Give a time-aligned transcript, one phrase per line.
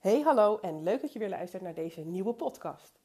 [0.00, 3.00] Hey, hallo en leuk dat je weer luistert naar deze nieuwe podcast.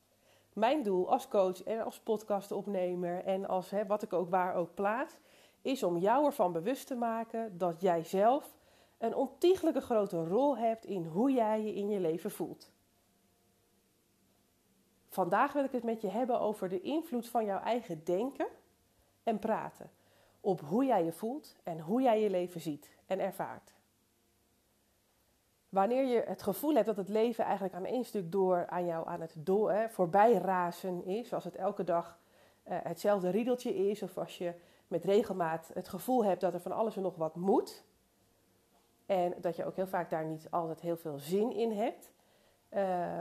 [0.54, 5.16] Mijn doel als coach en als podcastopnemer en als wat ik ook waar ook plaats,
[5.62, 8.56] is om jou ervan bewust te maken dat jij zelf
[8.98, 12.72] een ontiegelijke grote rol hebt in hoe jij je in je leven voelt.
[15.08, 18.48] Vandaag wil ik het met je hebben over de invloed van jouw eigen denken
[19.24, 19.92] en praten
[20.42, 23.75] op hoe jij je voelt en hoe jij je leven ziet en ervaart.
[25.76, 29.08] Wanneer je het gevoel hebt dat het leven eigenlijk aan één stuk door aan jou
[29.08, 32.20] aan het door, hè, voorbij razen is, als het elke dag
[32.68, 34.54] uh, hetzelfde riedeltje is, of als je
[34.88, 37.84] met regelmaat het gevoel hebt dat er van alles en nog wat moet,
[39.06, 42.12] en dat je ook heel vaak daar niet altijd heel veel zin in hebt,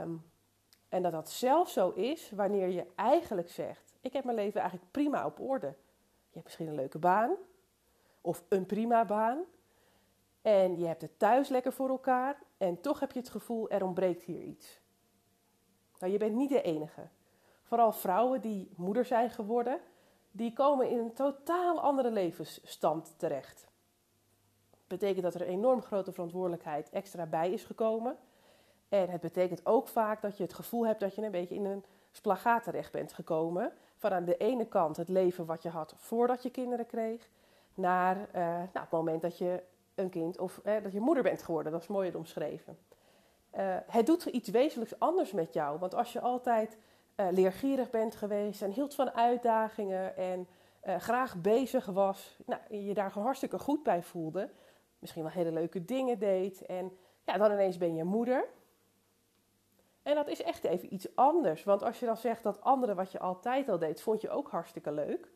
[0.01, 0.31] um,
[0.89, 4.91] en dat dat zelfs zo is wanneer je eigenlijk zegt: Ik heb mijn leven eigenlijk
[4.91, 5.67] prima op orde.
[6.27, 7.31] Je hebt misschien een leuke baan,
[8.21, 9.43] of een prima baan.
[10.45, 12.37] En je hebt het thuis lekker voor elkaar.
[12.57, 14.79] En toch heb je het gevoel, er ontbreekt hier iets.
[15.99, 17.07] Nou, je bent niet de enige.
[17.63, 19.79] Vooral vrouwen die moeder zijn geworden,
[20.31, 23.67] die komen in een totaal andere levensstand terecht.
[24.69, 28.17] Dat betekent dat er enorm grote verantwoordelijkheid extra bij is gekomen.
[28.89, 31.65] En het betekent ook vaak dat je het gevoel hebt dat je een beetje in
[31.65, 33.73] een splagaat terecht bent gekomen.
[33.95, 37.29] Van aan de ene kant het leven wat je had voordat je kinderen kreeg,
[37.73, 39.63] naar uh, nou, het moment dat je
[39.95, 41.71] een kind of eh, dat je moeder bent geworden.
[41.71, 42.77] Dat is mooier omschreven.
[43.57, 45.79] Uh, het doet iets wezenlijks anders met jou.
[45.79, 46.77] Want als je altijd
[47.15, 50.47] uh, leergierig bent geweest en hield van uitdagingen en
[50.85, 54.49] uh, graag bezig was, nou, je daar gewoon hartstikke goed bij voelde,
[54.99, 58.47] misschien wel hele leuke dingen deed en ja, dan ineens ben je moeder.
[60.03, 61.63] En dat is echt even iets anders.
[61.63, 64.49] Want als je dan zegt dat anderen wat je altijd al deed, vond je ook
[64.49, 65.31] hartstikke leuk.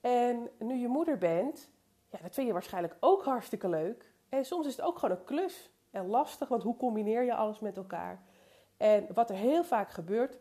[0.00, 1.70] En nu je moeder bent,
[2.12, 4.12] ja, dat vind je waarschijnlijk ook hartstikke leuk.
[4.28, 7.60] En soms is het ook gewoon een klus en lastig, want hoe combineer je alles
[7.60, 8.22] met elkaar?
[8.76, 10.38] En wat er heel vaak gebeurt,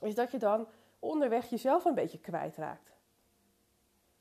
[0.00, 0.66] is dat je dan
[0.98, 2.92] onderweg jezelf een beetje kwijtraakt.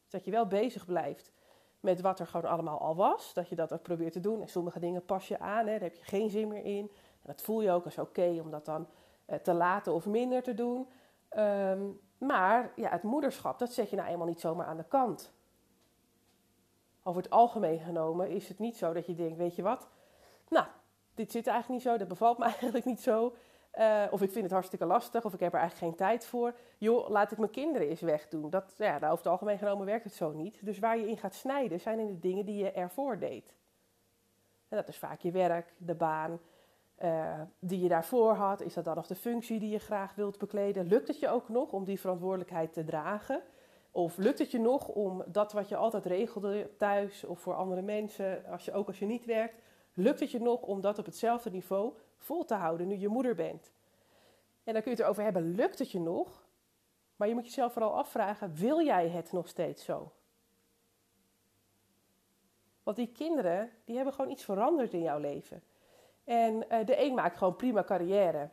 [0.07, 1.31] Dat je wel bezig blijft
[1.79, 3.33] met wat er gewoon allemaal al was.
[3.33, 4.41] Dat je dat ook probeert te doen.
[4.41, 6.91] En sommige dingen pas je aan, hè, daar heb je geen zin meer in.
[6.95, 8.88] En dat voel je ook als oké om dat dan
[9.25, 10.88] eh, te laten of minder te doen.
[11.38, 15.33] Um, maar ja, het moederschap, dat zet je nou eenmaal niet zomaar aan de kant
[17.03, 19.87] over het algemeen genomen is het niet zo dat je denkt, weet je wat,
[20.49, 20.65] nou,
[21.15, 23.33] dit zit eigenlijk niet zo, dat bevalt me eigenlijk niet zo.
[23.79, 26.53] Uh, of ik vind het hartstikke lastig, of ik heb er eigenlijk geen tijd voor.
[26.77, 28.49] Joh, laat ik mijn kinderen eens wegdoen.
[28.49, 30.65] Dat, ja, nou, over het algemeen genomen werkt het zo niet.
[30.65, 33.53] Dus waar je in gaat snijden, zijn in de dingen die je ervoor deed.
[34.69, 36.39] En dat is vaak je werk, de baan
[37.03, 38.61] uh, die je daarvoor had.
[38.61, 40.87] Is dat dan nog de functie die je graag wilt bekleden?
[40.87, 43.41] Lukt het je ook nog om die verantwoordelijkheid te dragen?
[43.95, 47.81] Of lukt het je nog om dat wat je altijd regelde thuis of voor andere
[47.81, 49.61] mensen, als je, ook als je niet werkt,
[49.93, 53.35] lukt het je nog om dat op hetzelfde niveau vol te houden nu je moeder
[53.35, 53.71] bent?
[54.63, 56.45] En dan kun je het erover hebben, lukt het je nog?
[57.15, 60.11] Maar je moet jezelf vooral afvragen, wil jij het nog steeds zo?
[62.83, 65.63] Want die kinderen, die hebben gewoon iets veranderd in jouw leven.
[66.23, 68.49] En uh, de een maakt gewoon prima carrière.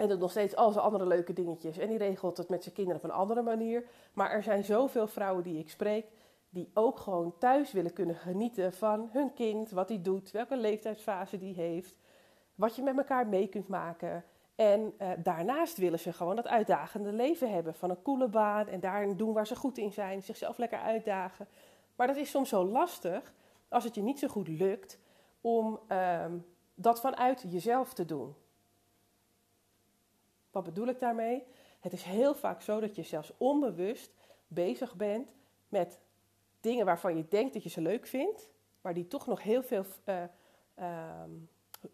[0.00, 1.78] En doet nog steeds al zijn andere leuke dingetjes.
[1.78, 3.84] En die regelt het met zijn kinderen op een andere manier.
[4.12, 6.06] Maar er zijn zoveel vrouwen die ik spreek.
[6.52, 9.70] die ook gewoon thuis willen kunnen genieten van hun kind.
[9.70, 11.96] Wat hij doet, welke leeftijdsfase die heeft.
[12.54, 14.24] Wat je met elkaar mee kunt maken.
[14.54, 17.74] En uh, daarnaast willen ze gewoon dat uitdagende leven hebben.
[17.74, 20.22] Van een coole baan en daarin doen waar ze goed in zijn.
[20.22, 21.48] Zichzelf lekker uitdagen.
[21.96, 23.32] Maar dat is soms zo lastig
[23.68, 24.98] als het je niet zo goed lukt
[25.40, 26.24] om uh,
[26.74, 28.34] dat vanuit jezelf te doen.
[30.50, 31.46] Wat bedoel ik daarmee?
[31.80, 34.12] Het is heel vaak zo dat je zelfs onbewust
[34.46, 35.34] bezig bent
[35.68, 36.00] met
[36.60, 38.48] dingen waarvan je denkt dat je ze leuk vindt,
[38.80, 40.22] maar die toch nog heel veel, uh,
[40.78, 41.22] uh,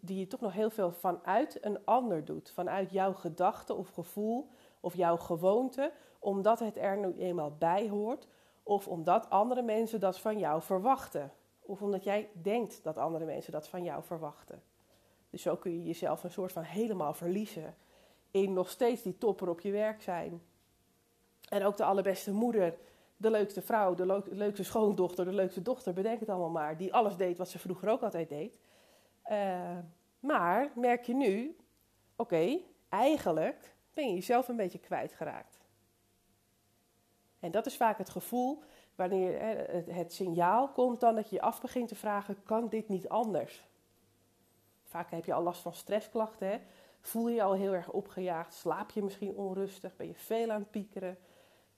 [0.00, 4.50] die je toch nog heel veel vanuit een ander doet, vanuit jouw gedachte of gevoel
[4.80, 8.28] of jouw gewoonte, omdat het er nu eenmaal bij hoort,
[8.62, 13.52] of omdat andere mensen dat van jou verwachten, of omdat jij denkt dat andere mensen
[13.52, 14.62] dat van jou verwachten.
[15.30, 17.76] Dus zo kun je jezelf een soort van helemaal verliezen
[18.30, 20.42] in nog steeds die topper op je werk zijn.
[21.48, 22.78] En ook de allerbeste moeder,
[23.16, 26.76] de leukste vrouw, de leukste schoondochter, de leukste dochter, bedenk het allemaal maar.
[26.76, 28.58] Die alles deed wat ze vroeger ook altijd deed.
[29.30, 29.78] Uh,
[30.20, 31.56] maar merk je nu,
[32.16, 32.58] oké,
[32.88, 35.58] eigenlijk ben je jezelf een beetje kwijtgeraakt.
[37.40, 38.62] En dat is vaak het gevoel
[38.94, 42.88] wanneer het, het signaal komt dan dat je je af begint te vragen, kan dit
[42.88, 43.64] niet anders?
[44.84, 46.58] Vaak heb je al last van stressklachten, hè?
[47.00, 48.54] Voel je je al heel erg opgejaagd?
[48.54, 49.96] Slaap je misschien onrustig?
[49.96, 51.18] Ben je veel aan het piekeren?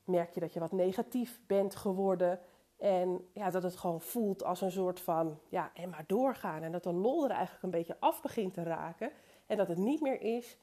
[0.05, 2.41] Merk je dat je wat negatief bent geworden?
[2.77, 6.63] En ja, dat het gewoon voelt als een soort van, ja, en maar doorgaan.
[6.63, 9.11] En dat de lol er eigenlijk een beetje af begint te raken.
[9.47, 10.59] En dat het niet meer is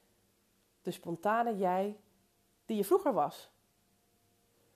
[0.81, 1.97] de spontane jij
[2.65, 3.51] die je vroeger was.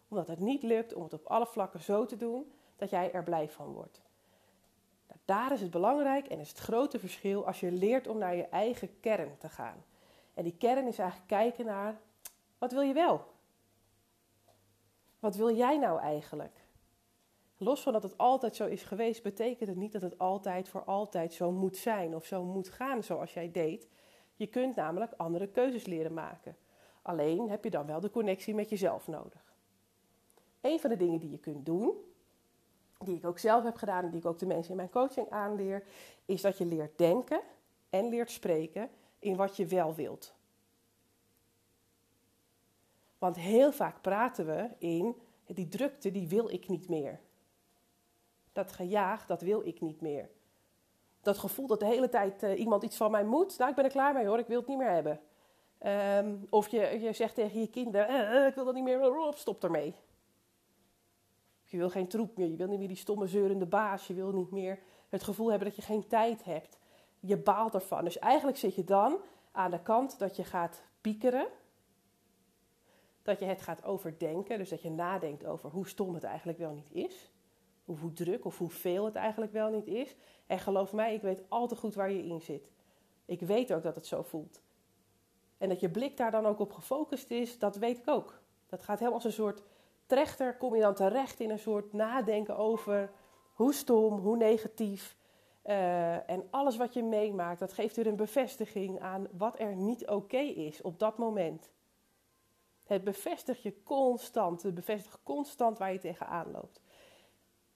[0.07, 3.23] Omdat het niet lukt om het op alle vlakken zo te doen dat jij er
[3.23, 4.01] blij van wordt.
[5.29, 8.45] Daar is het belangrijk en is het grote verschil als je leert om naar je
[8.45, 9.83] eigen kern te gaan.
[10.33, 11.99] En die kern is eigenlijk kijken naar,
[12.57, 13.25] wat wil je wel?
[15.19, 16.65] Wat wil jij nou eigenlijk?
[17.57, 20.83] Los van dat het altijd zo is geweest, betekent het niet dat het altijd voor
[20.83, 23.87] altijd zo moet zijn of zo moet gaan zoals jij deed.
[24.35, 26.57] Je kunt namelijk andere keuzes leren maken.
[27.01, 29.55] Alleen heb je dan wel de connectie met jezelf nodig.
[30.61, 31.97] Een van de dingen die je kunt doen,
[33.05, 35.29] die ik ook zelf heb gedaan en die ik ook de mensen in mijn coaching
[35.29, 35.83] aanleer,
[36.25, 37.41] is dat je leert denken
[37.89, 40.33] en leert spreken in wat je wel wilt.
[43.17, 45.15] Want heel vaak praten we in
[45.45, 47.19] die drukte, die wil ik niet meer.
[48.53, 50.29] Dat gejaag, dat wil ik niet meer.
[51.21, 53.85] Dat gevoel dat de hele tijd uh, iemand iets van mij moet, nou ik ben
[53.85, 55.19] er klaar mee hoor, ik wil het niet meer hebben.
[55.85, 59.63] Um, of je, je zegt tegen je kinderen, eh, ik wil dat niet meer, stop
[59.63, 59.95] ermee.
[61.69, 64.31] Je wil geen troep meer, je wil niet meer die stomme zeurende baas, je wil
[64.31, 64.79] niet meer
[65.09, 66.77] het gevoel hebben dat je geen tijd hebt.
[67.19, 68.03] Je baalt ervan.
[68.03, 69.17] Dus eigenlijk zit je dan
[69.51, 71.47] aan de kant dat je gaat piekeren,
[73.21, 76.73] dat je het gaat overdenken, dus dat je nadenkt over hoe stom het eigenlijk wel
[76.73, 77.31] niet is.
[77.85, 80.15] Hoe druk of hoeveel het eigenlijk wel niet is.
[80.47, 82.71] En geloof mij, ik weet al te goed waar je in zit.
[83.25, 84.61] Ik weet ook dat het zo voelt.
[85.57, 88.41] En dat je blik daar dan ook op gefocust is, dat weet ik ook.
[88.67, 89.63] Dat gaat helemaal als een soort
[90.09, 93.11] trechter, kom je dan terecht in een soort nadenken over
[93.53, 95.17] hoe stom, hoe negatief.
[95.65, 100.07] Uh, en alles wat je meemaakt, dat geeft weer een bevestiging aan wat er niet
[100.07, 101.69] oké is op dat moment.
[102.85, 104.61] Het bevestigt je constant.
[104.61, 106.81] Het bevestigt constant waar je tegenaan loopt.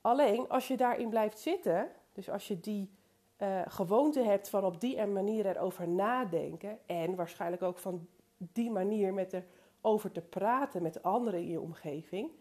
[0.02, 2.92] Alleen als je daarin blijft zitten, dus als je die
[3.38, 8.08] uh, gewoonte hebt van op die manier erover nadenken en waarschijnlijk ook van
[8.38, 9.44] die manier met
[9.84, 12.32] erover te praten met anderen in je omgeving,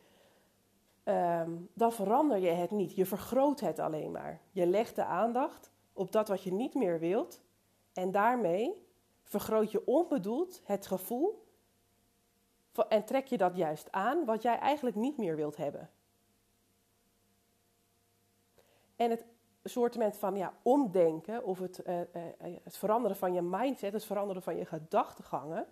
[1.05, 2.95] um, dan verander je het niet.
[2.95, 4.41] Je vergroot het alleen maar.
[4.51, 7.41] Je legt de aandacht op dat wat je niet meer wilt
[7.93, 8.87] en daarmee
[9.23, 11.47] vergroot je onbedoeld het gevoel
[12.89, 15.91] en trek je dat juist aan wat jij eigenlijk niet meer wilt hebben.
[18.97, 19.25] En het
[19.65, 22.05] soortement van ja, omdenken of het, uh, uh,
[22.63, 25.67] het veranderen van je mindset, het veranderen van je gedachtegangen,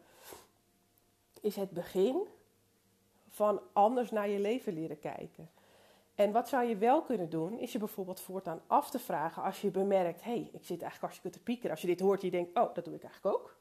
[1.41, 2.27] is het begin
[3.29, 5.51] van anders naar je leven leren kijken.
[6.15, 9.61] En wat zou je wel kunnen doen, is je bijvoorbeeld voortaan af te vragen als
[9.61, 11.71] je bemerkt, hé, hey, ik zit eigenlijk hartstikke te piekeren.
[11.71, 13.57] Als je dit hoort, je denkt, oh, dat doe ik eigenlijk ook.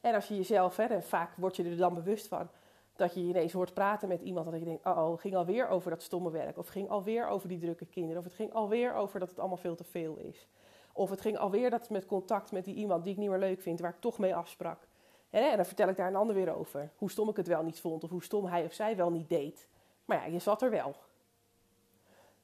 [0.00, 2.48] En als je jezelf, hè, vaak word je er dan bewust van,
[2.96, 5.90] dat je ineens hoort praten met iemand dat je denkt, oh, het ging alweer over
[5.90, 6.58] dat stomme werk.
[6.58, 8.18] Of ging alweer over die drukke kinderen.
[8.18, 10.48] Of het ging alweer over dat het allemaal veel te veel is.
[10.92, 13.60] Of het ging alweer dat met contact met die iemand die ik niet meer leuk
[13.60, 14.88] vind, waar ik toch mee afsprak.
[15.40, 16.90] En dan vertel ik daar een ander weer over.
[16.96, 18.04] Hoe stom ik het wel niet vond.
[18.04, 19.68] Of hoe stom hij of zij wel niet deed.
[20.04, 20.96] Maar ja, je zat er wel.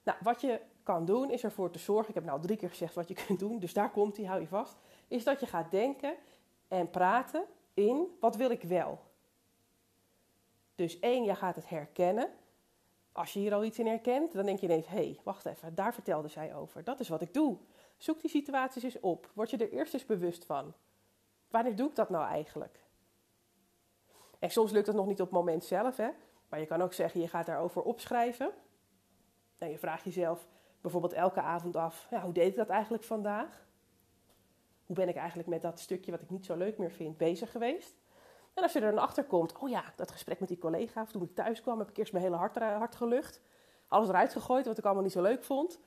[0.03, 2.09] Nou, wat je kan doen is ervoor te zorgen.
[2.09, 3.59] Ik heb nou drie keer gezegd wat je kunt doen.
[3.59, 4.77] Dus daar komt hij, hou je vast.
[5.09, 6.15] Is dat je gaat denken
[6.69, 7.45] en praten
[7.75, 8.99] in wat wil ik wel.
[10.75, 12.31] Dus één, je gaat het herkennen.
[13.13, 15.75] Als je hier al iets in herkent, dan denk je ineens: hé, hey, wacht even,
[15.75, 16.85] daar vertelde zij over.
[16.85, 17.57] Dat is wat ik doe.
[17.97, 19.31] Zoek die situaties eens op.
[19.35, 20.75] Word je er eerst eens bewust van.
[21.51, 22.81] Wanneer doe ik dat nou eigenlijk?
[24.41, 26.09] En soms lukt het nog niet op het moment zelf, hè?
[26.49, 28.51] maar je kan ook zeggen: je gaat daarover opschrijven.
[29.59, 30.49] En je vraagt jezelf
[30.81, 33.69] bijvoorbeeld elke avond af: ja, hoe deed ik dat eigenlijk vandaag?
[34.87, 37.51] Hoe ben ik eigenlijk met dat stukje wat ik niet zo leuk meer vind bezig
[37.51, 37.95] geweest?
[38.55, 41.11] En als je er dan achter komt, oh ja, dat gesprek met die collega, of
[41.11, 43.41] toen ik thuis kwam, heb ik eerst mijn hele hart, hart gelucht.
[43.89, 45.81] Alles eruit gegooid wat ik allemaal niet zo leuk vond.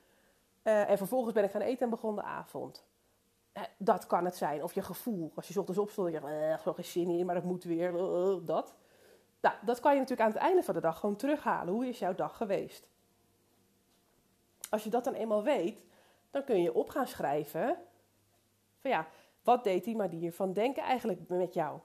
[0.63, 2.85] Uh, en vervolgens ben ik gaan eten en begon de avond.
[3.53, 4.63] Uh, dat kan het zijn.
[4.63, 5.31] Of je gevoel.
[5.35, 7.63] Als je ochtends opstond en je zegt, uh, gewoon geen zin in, maar dat moet
[7.63, 7.91] weer.
[8.45, 8.75] dat.
[9.41, 11.73] Nou, dat kan je natuurlijk aan het einde van de dag gewoon terughalen.
[11.73, 12.87] Hoe is jouw dag geweest?
[14.69, 15.83] Als je dat dan eenmaal weet,
[16.31, 17.77] dan kun je op gaan schrijven.
[18.79, 19.07] Van ja,
[19.43, 21.79] wat deed die manier van denken eigenlijk met jou?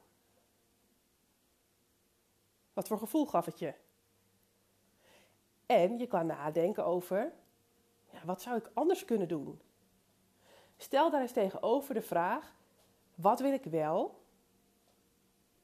[2.72, 3.74] Wat voor gevoel gaf het je?
[5.66, 7.32] En je kan nadenken over,
[8.10, 9.60] ja, wat zou ik anders kunnen doen?
[10.80, 12.54] Stel daar eens tegenover de vraag,
[13.14, 14.22] wat wil ik wel?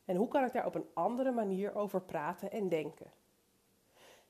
[0.05, 3.13] En hoe kan ik daar op een andere manier over praten en denken?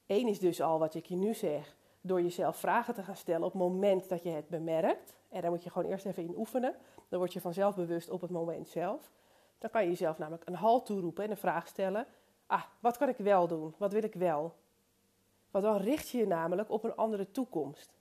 [0.07, 3.47] Eén is dus al wat ik je nu zeg, door jezelf vragen te gaan stellen
[3.47, 5.15] op het moment dat je het bemerkt.
[5.29, 6.75] En daar moet je gewoon eerst even in oefenen.
[7.09, 9.11] Dan word je vanzelf bewust op het moment zelf.
[9.59, 12.07] Dan kan je jezelf namelijk een halt toeroepen en een vraag stellen:
[12.47, 13.75] ah, wat kan ik wel doen?
[13.79, 14.55] Wat wil ik wel?
[15.51, 17.93] Want dan richt je je namelijk op een andere toekomst.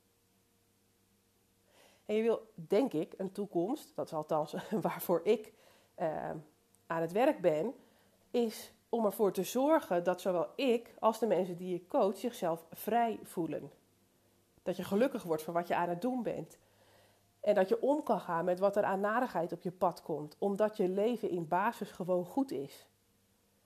[2.05, 5.53] En je wil, denk ik, een toekomst, dat is althans waarvoor ik
[5.99, 6.29] uh,
[6.87, 7.73] aan het werk ben,
[8.31, 12.65] is om ervoor te zorgen dat zowel ik als de mensen die je coach zichzelf
[12.71, 13.71] vrij voelen.
[14.63, 16.57] Dat je gelukkig wordt van wat je aan het doen bent.
[17.39, 20.35] En dat je om kan gaan met wat er aan narigheid op je pad komt,
[20.39, 22.87] omdat je leven in basis gewoon goed is.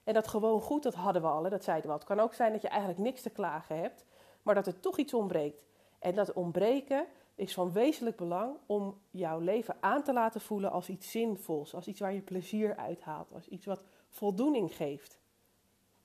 [0.03, 1.99] En dat gewoon goed, dat hadden we al, dat zeiden we al.
[1.99, 4.05] Het kan ook zijn dat je eigenlijk niks te klagen hebt,
[4.43, 5.63] maar dat er toch iets ontbreekt.
[5.99, 7.05] En dat ontbreken
[7.37, 11.87] is van wezenlijk belang om jouw leven aan te laten voelen als iets zinvols, als
[11.87, 15.19] iets waar je plezier uithaalt, als iets wat voldoening geeft.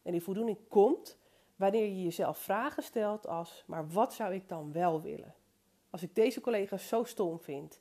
[0.02, 1.18] En die voldoening komt
[1.56, 5.34] wanneer je jezelf vragen stelt als, maar wat zou ik dan wel willen?
[5.90, 7.80] Als ik deze collega's zo stom vind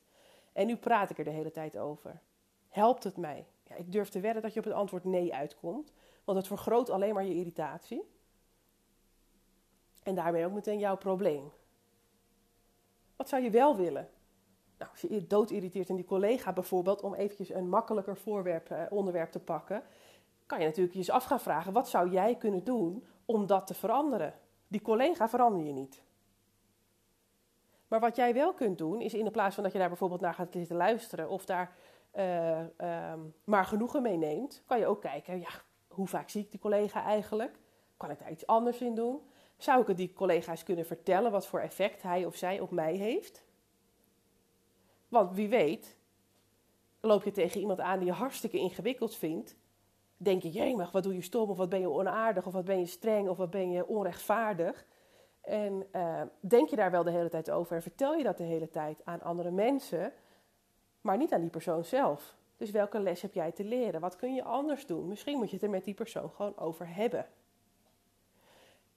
[0.52, 2.20] en nu praat ik er de hele tijd over,
[2.68, 3.46] helpt het mij?
[3.68, 5.92] Ja, ik durf te wedden dat je op het antwoord nee uitkomt,
[6.24, 8.02] want het vergroot alleen maar je irritatie.
[10.02, 11.52] En daarmee ook meteen jouw probleem.
[13.16, 14.08] Wat zou je wel willen?
[14.78, 18.82] Nou, als je dood irriteert in die collega bijvoorbeeld, om eventjes een makkelijker voorwerp, eh,
[18.90, 19.82] onderwerp te pakken,
[20.46, 23.66] kan je natuurlijk je eens af gaan vragen: wat zou jij kunnen doen om dat
[23.66, 24.34] te veranderen?
[24.68, 26.02] Die collega verander je niet.
[27.88, 30.20] Maar wat jij wel kunt doen, is in de plaats van dat je daar bijvoorbeeld
[30.20, 31.76] naar gaat zitten luisteren of daar
[32.16, 33.12] uh, uh,
[33.44, 35.50] maar genoegen mee neemt, kan je ook kijken: ja,
[35.88, 37.58] hoe vaak zie ik die collega eigenlijk?
[37.96, 39.20] Kan ik daar iets anders in doen?
[39.56, 42.94] Zou ik het die collega's kunnen vertellen wat voor effect hij of zij op mij
[42.94, 43.44] heeft?
[45.08, 45.96] Want wie weet,
[47.00, 49.56] loop je tegen iemand aan die je hartstikke ingewikkeld vindt.
[50.16, 52.78] Denk je, maar wat doe je stom, of wat ben je onaardig, of wat ben
[52.78, 54.86] je streng, of wat ben je onrechtvaardig.
[55.40, 58.44] En uh, denk je daar wel de hele tijd over en vertel je dat de
[58.44, 60.12] hele tijd aan andere mensen,
[61.00, 62.36] maar niet aan die persoon zelf.
[62.56, 64.00] Dus welke les heb jij te leren?
[64.00, 65.08] Wat kun je anders doen?
[65.08, 67.26] Misschien moet je het er met die persoon gewoon over hebben.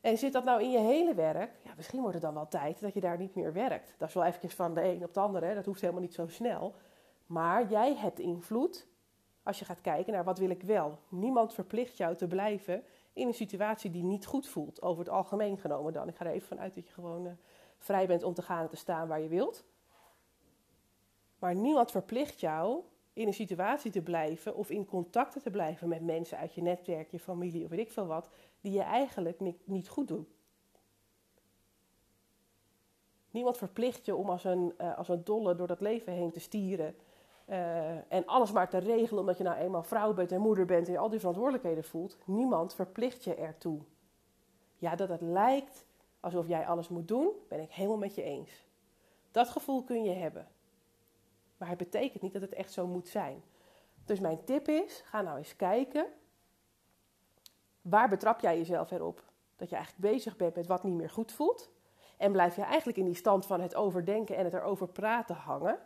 [0.06, 1.52] En zit dat nou in je hele werk?
[1.64, 3.96] Ja, misschien wordt het dan wel tijd dat je daar niet meer werkt.
[3.98, 6.28] Dat is wel eventjes van de een op de andere, dat hoeft helemaal niet zo
[6.28, 6.76] snel.
[7.26, 8.88] Maar jij hebt invloed
[9.44, 11.00] als je gaat kijken naar wat wil ik wel.
[11.10, 12.84] Niemand verplicht jou te blijven
[13.14, 16.08] in een situatie die niet goed voelt, over het algemeen genomen dan.
[16.08, 17.32] Ik ga er even vanuit dat je gewoon uh,
[17.78, 19.64] vrij bent om te gaan en te staan waar je wilt.
[21.40, 22.84] Maar niemand verplicht jou
[23.16, 27.12] in een situatie te blijven of in contacten te blijven met mensen uit je netwerk,
[27.12, 28.30] je familie of weet ik veel wat,
[28.62, 30.28] die je eigenlijk niet, goed doen.
[33.32, 36.40] Niemand verplicht je om als een, uh, als een dolle door dat leven heen te
[36.40, 36.96] stieren.
[37.50, 40.88] Uh, en alles maar te regelen omdat je nou eenmaal vrouw bent en moeder bent
[40.88, 42.18] en je al die verantwoordelijkheden voelt.
[42.26, 43.80] Niemand verplicht je ertoe.
[44.78, 45.86] Ja, dat het lijkt
[46.20, 48.66] alsof jij alles moet doen, ben ik helemaal met je eens.
[49.32, 50.48] Dat gevoel kun je hebben.
[51.58, 53.44] Maar het betekent niet dat het echt zo moet zijn.
[54.06, 56.06] Dus mijn tip is: ga nou eens kijken.
[57.82, 59.24] Waar betrap jij jezelf erop?
[59.56, 61.70] Dat je eigenlijk bezig bent met wat niet meer goed voelt.
[62.18, 65.80] En blijf je eigenlijk in die stand van het overdenken en het erover praten hangen.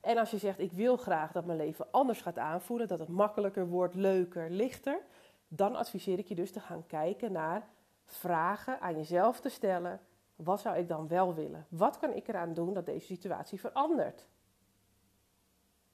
[0.00, 3.08] En als je zegt: Ik wil graag dat mijn leven anders gaat aanvoelen, dat het
[3.08, 5.00] makkelijker wordt, leuker, lichter.
[5.48, 7.68] Dan adviseer ik je dus te gaan kijken naar
[8.04, 10.00] vragen aan jezelf te stellen.
[10.36, 11.66] Wat zou ik dan wel willen?
[11.68, 14.26] Wat kan ik eraan doen dat deze situatie verandert?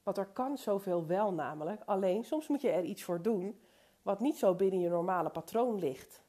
[0.02, 1.82] Want er kan zoveel wel namelijk.
[1.84, 3.60] Alleen soms moet je er iets voor doen
[4.02, 6.22] wat niet zo binnen je normale patroon ligt.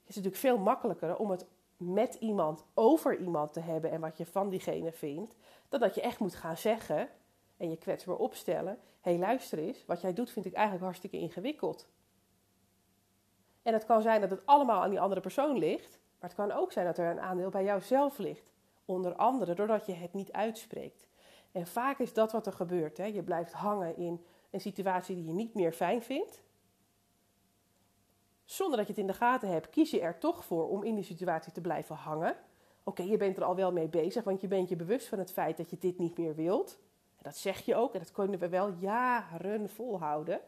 [0.00, 4.16] Het is natuurlijk veel makkelijker om het met iemand over iemand te hebben en wat
[4.16, 5.34] je van diegene vindt,
[5.68, 7.08] dan dat je echt moet gaan zeggen
[7.56, 11.88] en je kwetsbaar opstellen: hé, luister eens, wat jij doet vind ik eigenlijk hartstikke ingewikkeld.
[13.62, 16.52] En het kan zijn dat het allemaal aan die andere persoon ligt, maar het kan
[16.52, 18.52] ook zijn dat er een aandeel bij jouzelf ligt.
[18.84, 21.08] Onder andere doordat je het niet uitspreekt.
[21.52, 22.96] En vaak is dat wat er gebeurt.
[22.96, 23.04] Hè?
[23.04, 26.42] Je blijft hangen in een situatie die je niet meer fijn vindt.
[28.44, 30.94] Zonder dat je het in de gaten hebt, kies je er toch voor om in
[30.94, 32.36] die situatie te blijven hangen.
[32.84, 35.32] Oké, je bent er al wel mee bezig, want je bent je bewust van het
[35.32, 36.78] feit dat je dit niet meer wilt.
[37.16, 40.40] En dat zeg je ook en dat kunnen we wel jaren volhouden.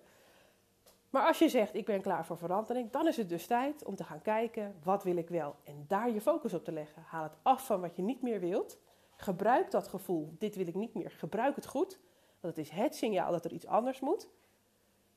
[1.10, 3.96] Maar als je zegt, ik ben klaar voor verandering, dan is het dus tijd om
[3.96, 5.54] te gaan kijken, wat wil ik wel?
[5.64, 7.02] En daar je focus op te leggen.
[7.06, 8.78] Haal het af van wat je niet meer wilt
[9.22, 11.10] Gebruik dat gevoel, dit wil ik niet meer.
[11.10, 11.98] Gebruik het goed,
[12.40, 14.28] want het is het signaal dat er iets anders moet.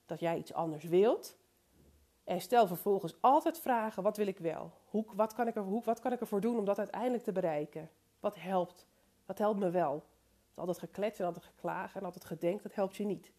[0.05, 1.37] Dat jij iets anders wilt.
[2.23, 4.71] En stel vervolgens altijd vragen, wat wil ik wel?
[4.85, 7.31] Hoe, wat, kan ik er, hoe, wat kan ik ervoor doen om dat uiteindelijk te
[7.31, 7.89] bereiken?
[8.19, 8.85] Wat helpt?
[9.25, 10.03] Wat helpt me wel?
[10.55, 13.31] Altijd gekletst en altijd geklagen en altijd gedenkt, dat helpt je niet.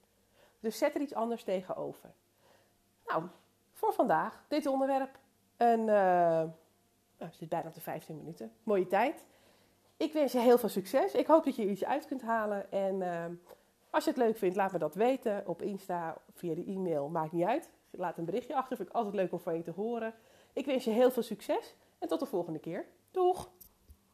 [0.61, 2.13] Dus zet er iets anders tegenover.
[3.07, 3.25] Nou,
[3.73, 5.19] voor vandaag dit onderwerp.
[5.57, 8.53] Een, uh, nou, zit bijna op de 15 minuten.
[8.63, 9.27] Mooie tijd.
[9.97, 11.15] Ik wens je heel veel succes.
[11.15, 12.73] Ik hoop dat je iets uit kunt halen.
[12.73, 13.25] En uh,
[13.91, 17.09] als je het leuk vindt, laat me dat weten op Insta, via de e-mail.
[17.09, 17.71] Maakt niet uit.
[17.91, 18.77] Laat een berichtje achter.
[18.77, 20.15] Vind ik altijd leuk om van je te horen.
[20.53, 21.75] Ik wens je heel veel succes.
[21.99, 22.87] En tot de volgende keer.
[23.11, 23.51] Doeg!